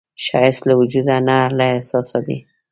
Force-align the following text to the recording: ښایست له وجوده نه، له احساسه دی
ښایست 0.23 0.61
له 0.69 0.73
وجوده 0.79 1.15
نه، 1.27 1.37
له 1.57 1.63
احساسه 1.73 2.19
دی 2.25 2.37